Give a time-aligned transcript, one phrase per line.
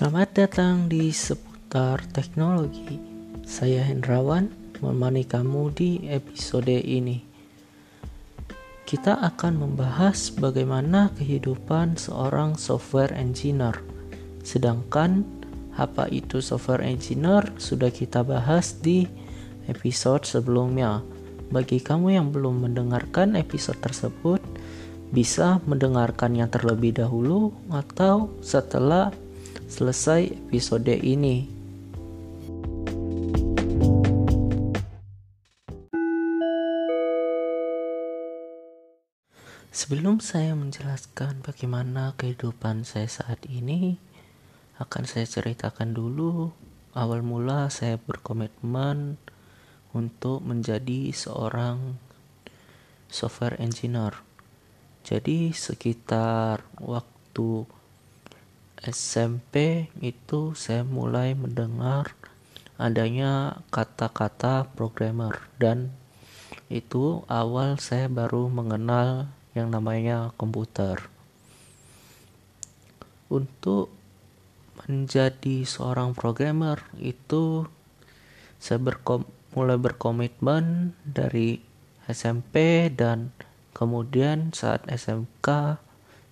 [0.00, 2.96] Selamat datang di seputar teknologi.
[3.44, 4.48] Saya Hendrawan
[4.80, 7.20] menemani kamu di episode ini.
[8.88, 13.76] Kita akan membahas bagaimana kehidupan seorang software engineer.
[14.40, 15.20] Sedangkan
[15.76, 19.04] apa itu software engineer sudah kita bahas di
[19.68, 21.04] episode sebelumnya.
[21.52, 24.40] Bagi kamu yang belum mendengarkan episode tersebut,
[25.12, 29.12] bisa mendengarkannya terlebih dahulu atau setelah
[29.70, 31.46] selesai episode ini.
[39.70, 43.94] Sebelum saya menjelaskan bagaimana kehidupan saya saat ini,
[44.82, 46.50] akan saya ceritakan dulu
[46.98, 49.22] awal mula saya berkomitmen
[49.94, 51.94] untuk menjadi seorang
[53.06, 54.18] software engineer.
[55.06, 57.79] Jadi sekitar waktu
[58.80, 62.16] SMP itu saya mulai mendengar
[62.80, 65.92] adanya kata-kata programmer dan
[66.72, 70.96] itu awal saya baru mengenal yang namanya komputer.
[73.28, 73.92] Untuk
[74.88, 77.68] menjadi seorang programmer itu
[78.56, 81.60] saya berkom mulai berkomitmen dari
[82.08, 83.34] SMP dan
[83.76, 85.76] kemudian saat SMK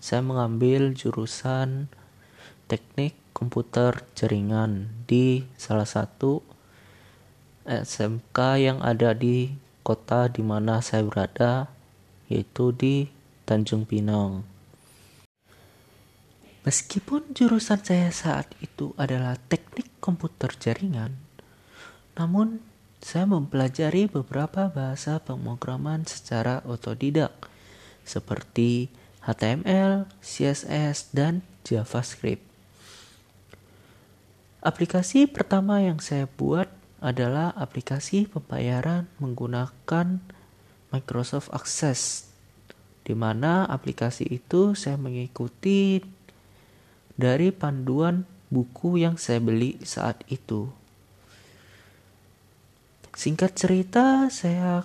[0.00, 1.90] saya mengambil jurusan
[2.68, 6.44] teknik komputer jaringan di salah satu
[7.64, 11.72] SMK yang ada di kota di mana saya berada
[12.28, 13.08] yaitu di
[13.48, 14.44] Tanjung Pinang.
[16.68, 21.16] Meskipun jurusan saya saat itu adalah teknik komputer jaringan,
[22.12, 22.60] namun
[23.00, 27.32] saya mempelajari beberapa bahasa pemrograman secara otodidak,
[28.04, 28.92] seperti
[29.24, 32.47] HTML, CSS, dan JavaScript.
[34.58, 36.66] Aplikasi pertama yang saya buat
[36.98, 40.18] adalah aplikasi pembayaran menggunakan
[40.90, 42.26] Microsoft Access,
[43.06, 46.02] di mana aplikasi itu saya mengikuti
[47.14, 50.66] dari panduan buku yang saya beli saat itu.
[53.14, 54.82] Singkat cerita, saya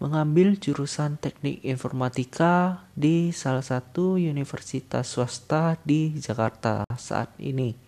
[0.00, 7.81] mengambil jurusan teknik informatika di salah satu universitas swasta di Jakarta saat ini.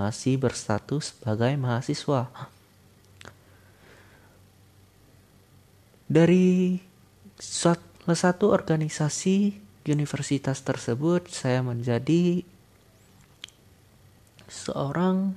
[0.00, 2.32] Masih berstatus sebagai mahasiswa.
[6.08, 6.80] Dari
[7.36, 12.48] salah satu organisasi universitas tersebut, saya menjadi
[14.48, 15.36] seorang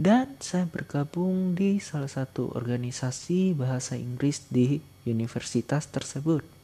[0.00, 6.61] dan saya bergabung di salah satu organisasi bahasa Inggris di universitas tersebut.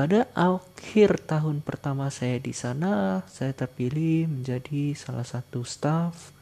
[0.00, 6.32] Pada akhir tahun pertama saya di sana, saya terpilih menjadi salah satu staff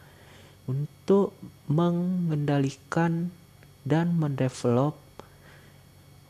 [0.70, 1.34] untuk
[1.66, 3.34] mengendalikan
[3.82, 4.94] dan mendevelop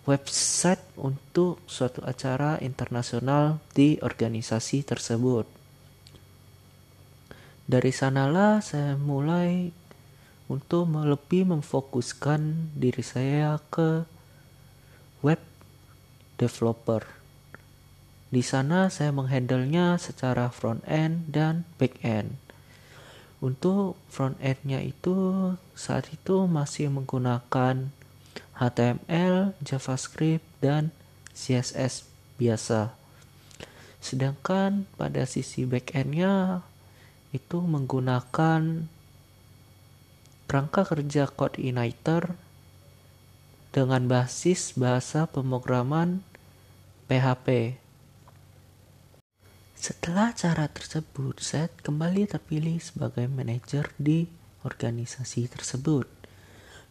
[0.08, 5.44] website untuk suatu acara internasional di organisasi tersebut
[7.68, 9.68] dari sanalah saya mulai
[10.48, 14.08] untuk lebih memfokuskan diri saya ke
[15.20, 15.44] web
[16.40, 17.17] developer.
[18.28, 22.36] Di sana saya menghandlenya secara front end dan back end.
[23.40, 27.88] Untuk front endnya itu saat itu masih menggunakan
[28.58, 30.90] HTML, JavaScript, dan
[31.32, 32.04] CSS
[32.36, 32.92] biasa.
[34.02, 36.66] Sedangkan pada sisi back endnya
[37.30, 38.90] itu menggunakan
[40.48, 42.36] kerangka kerja coordinator
[43.72, 46.24] dengan basis bahasa pemrograman
[47.06, 47.78] PHP.
[49.78, 54.26] Setelah cara tersebut, saya kembali terpilih sebagai manajer di
[54.66, 56.10] organisasi tersebut,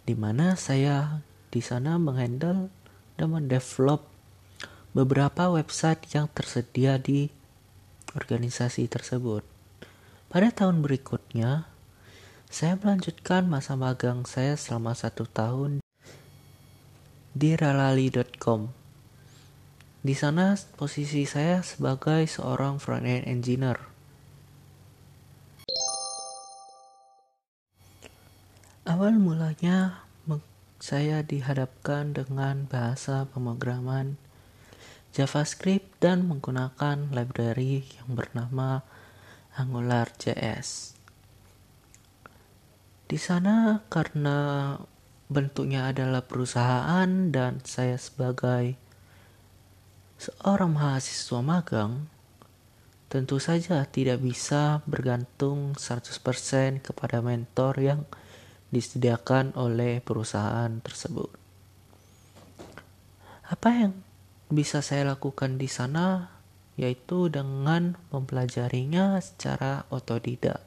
[0.07, 1.19] di mana saya
[1.51, 2.71] di sana menghandle
[3.19, 4.07] dan mendevelop
[4.95, 7.28] beberapa website yang tersedia di
[8.16, 9.43] organisasi tersebut.
[10.31, 11.67] Pada tahun berikutnya,
[12.47, 15.83] saya melanjutkan masa magang saya selama satu tahun
[17.35, 18.86] di ralali.com.
[20.07, 23.75] Di sana posisi saya sebagai seorang front-end engineer.
[28.87, 30.07] Awal mulanya
[30.79, 34.15] saya dihadapkan dengan bahasa pemrograman
[35.11, 38.87] JavaScript dan menggunakan library yang bernama
[39.59, 40.95] Angular JS.
[43.11, 44.71] Di sana karena
[45.27, 48.86] bentuknya adalah perusahaan dan saya sebagai
[50.28, 52.12] seorang mahasiswa magang,
[53.08, 58.03] tentu saja tidak bisa bergantung 100% kepada mentor yang
[58.68, 61.32] disediakan oleh perusahaan tersebut.
[63.47, 63.94] Apa yang
[64.52, 66.35] bisa saya lakukan di sana
[66.76, 70.59] yaitu dengan mempelajarinya secara otodidak.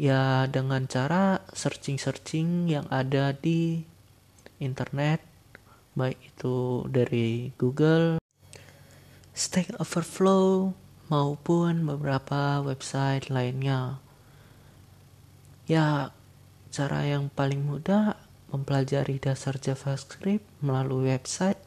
[0.00, 3.84] Ya dengan cara searching-searching yang ada di
[4.62, 5.29] internet
[6.00, 8.16] baik itu dari Google,
[9.36, 10.72] Stack Overflow
[11.12, 14.00] maupun beberapa website lainnya.
[15.68, 16.16] Ya,
[16.72, 18.16] cara yang paling mudah
[18.48, 21.60] mempelajari dasar JavaScript melalui website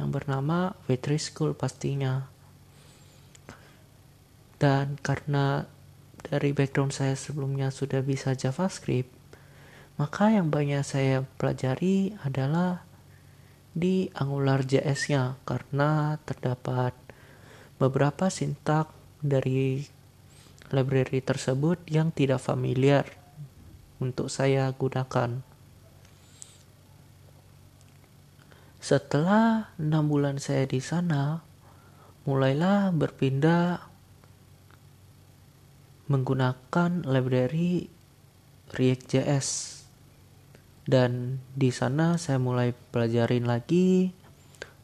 [0.00, 2.32] yang bernama W3 School pastinya.
[4.56, 5.68] Dan karena
[6.24, 9.12] dari background saya sebelumnya sudah bisa JavaScript,
[10.00, 12.88] maka yang banyak saya pelajari adalah
[13.70, 16.92] di Angular JS-nya karena terdapat
[17.78, 18.90] beberapa sintak
[19.22, 19.86] dari
[20.74, 23.06] library tersebut yang tidak familiar
[24.02, 25.42] untuk saya gunakan.
[28.80, 31.44] Setelah enam bulan saya di sana,
[32.24, 33.86] mulailah berpindah
[36.10, 37.92] menggunakan library
[38.74, 39.79] React.js
[40.90, 44.10] dan di sana saya mulai pelajarin lagi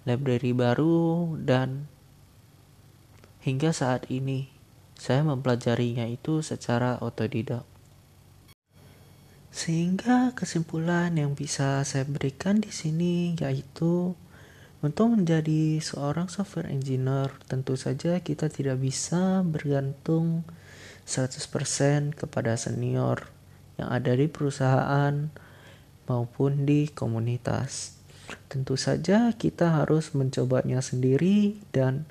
[0.07, 1.91] library baru dan
[3.43, 4.47] hingga saat ini
[4.95, 7.67] saya mempelajarinya itu secara otodidak.
[9.51, 14.15] Sehingga kesimpulan yang bisa saya berikan di sini yaitu
[14.85, 20.47] untuk menjadi seorang software engineer tentu saja kita tidak bisa bergantung
[21.09, 23.27] 100% kepada senior
[23.81, 25.33] yang ada di perusahaan
[26.07, 27.99] maupun di komunitas.
[28.51, 32.07] Tentu saja kita harus mencobanya sendiri dan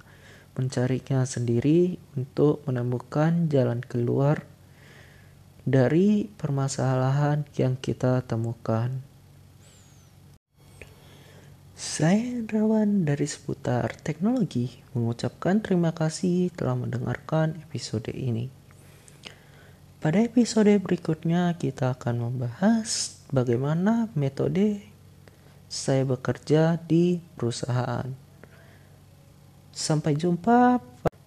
[0.55, 4.47] mencarinya sendiri untuk menemukan jalan keluar
[5.67, 9.03] dari permasalahan yang kita temukan.
[11.75, 18.47] Saya Rawan dari seputar teknologi mengucapkan terima kasih telah mendengarkan episode ini.
[19.99, 24.79] Pada episode berikutnya kita akan membahas bagaimana metode
[25.67, 28.07] saya bekerja di perusahaan.
[29.75, 30.79] Sampai jumpa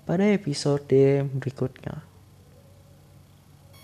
[0.08, 2.07] pada episode berikutnya.